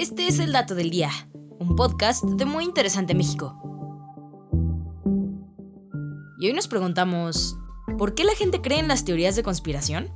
[0.00, 1.10] Este es el Dato del Día,
[1.58, 3.54] un podcast de Muy Interesante México.
[6.38, 7.58] Y hoy nos preguntamos,
[7.98, 10.08] ¿por qué la gente cree en las teorías de conspiración?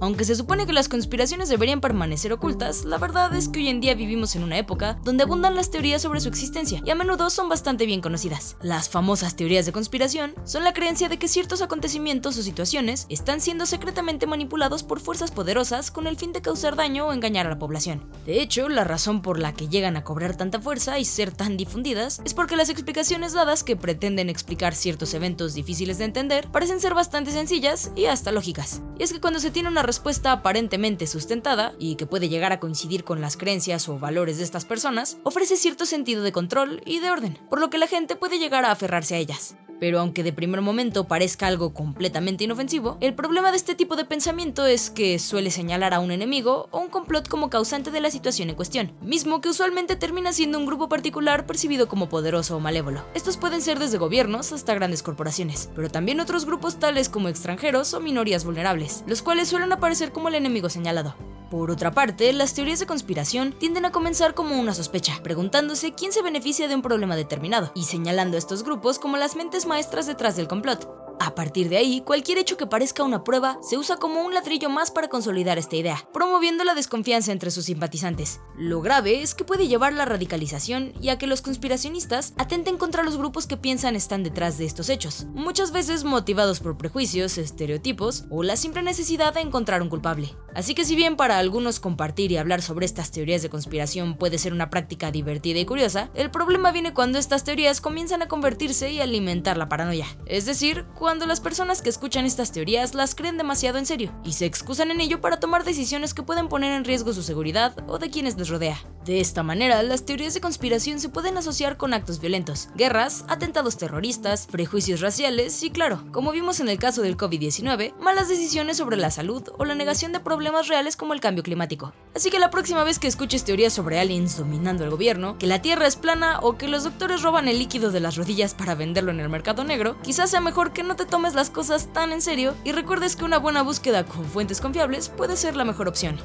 [0.00, 3.82] Aunque se supone que las conspiraciones deberían permanecer ocultas, la verdad es que hoy en
[3.82, 7.28] día vivimos en una época donde abundan las teorías sobre su existencia y a menudo
[7.28, 8.56] son bastante bien conocidas.
[8.62, 13.42] Las famosas teorías de conspiración son la creencia de que ciertos acontecimientos o situaciones están
[13.42, 17.50] siendo secretamente manipulados por fuerzas poderosas con el fin de causar daño o engañar a
[17.50, 18.10] la población.
[18.24, 21.58] De hecho, la razón por la que llegan a cobrar tanta fuerza y ser tan
[21.58, 26.80] difundidas es porque las explicaciones dadas que pretenden explicar ciertos eventos difíciles de entender parecen
[26.80, 28.80] ser bastante sencillas y hasta lógicas.
[28.98, 32.60] Y es que cuando se tiene una respuesta aparentemente sustentada y que puede llegar a
[32.60, 37.00] coincidir con las creencias o valores de estas personas, ofrece cierto sentido de control y
[37.00, 39.56] de orden, por lo que la gente puede llegar a aferrarse a ellas.
[39.80, 44.04] Pero aunque de primer momento parezca algo completamente inofensivo, el problema de este tipo de
[44.04, 48.10] pensamiento es que suele señalar a un enemigo o un complot como causante de la
[48.10, 52.60] situación en cuestión, mismo que usualmente termina siendo un grupo particular percibido como poderoso o
[52.60, 53.02] malévolo.
[53.14, 57.94] Estos pueden ser desde gobiernos hasta grandes corporaciones, pero también otros grupos tales como extranjeros
[57.94, 61.14] o minorías vulnerables, los cuales suelen aparecer como el enemigo señalado.
[61.50, 66.12] Por otra parte, las teorías de conspiración tienden a comenzar como una sospecha, preguntándose quién
[66.12, 70.06] se beneficia de un problema determinado, y señalando a estos grupos como las mentes maestras
[70.06, 71.09] detrás del complot.
[71.22, 74.70] A partir de ahí, cualquier hecho que parezca una prueba se usa como un ladrillo
[74.70, 78.40] más para consolidar esta idea, promoviendo la desconfianza entre sus simpatizantes.
[78.56, 83.02] Lo grave es que puede llevar la radicalización y a que los conspiracionistas atenten contra
[83.02, 88.24] los grupos que piensan están detrás de estos hechos, muchas veces motivados por prejuicios, estereotipos
[88.30, 90.34] o la simple necesidad de encontrar un culpable.
[90.54, 94.38] Así que si bien para algunos compartir y hablar sobre estas teorías de conspiración puede
[94.38, 98.90] ser una práctica divertida y curiosa, el problema viene cuando estas teorías comienzan a convertirse
[98.90, 100.06] y alimentar la paranoia.
[100.24, 100.86] Es decir,
[101.18, 105.00] las personas que escuchan estas teorías las creen demasiado en serio y se excusan en
[105.00, 108.48] ello para tomar decisiones que pueden poner en riesgo su seguridad o de quienes les
[108.48, 108.78] rodea.
[109.10, 113.76] De esta manera, las teorías de conspiración se pueden asociar con actos violentos, guerras, atentados
[113.76, 118.96] terroristas, prejuicios raciales y claro, como vimos en el caso del COVID-19, malas decisiones sobre
[118.96, 121.92] la salud o la negación de problemas reales como el cambio climático.
[122.14, 125.60] Así que la próxima vez que escuches teorías sobre aliens dominando el gobierno, que la
[125.60, 129.10] Tierra es plana o que los doctores roban el líquido de las rodillas para venderlo
[129.10, 132.22] en el mercado negro, quizás sea mejor que no te tomes las cosas tan en
[132.22, 136.20] serio y recuerdes que una buena búsqueda con fuentes confiables puede ser la mejor opción.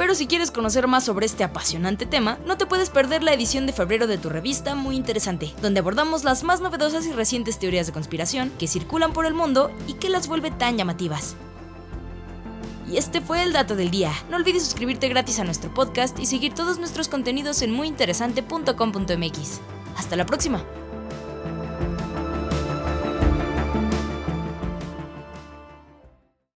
[0.00, 3.66] Pero si quieres conocer más sobre este apasionante tema, no te puedes perder la edición
[3.66, 7.86] de febrero de tu revista Muy Interesante, donde abordamos las más novedosas y recientes teorías
[7.86, 11.36] de conspiración que circulan por el mundo y que las vuelve tan llamativas.
[12.90, 14.10] Y este fue el dato del día.
[14.30, 19.60] No olvides suscribirte gratis a nuestro podcast y seguir todos nuestros contenidos en muyinteresante.com.mx.
[19.98, 20.64] Hasta la próxima.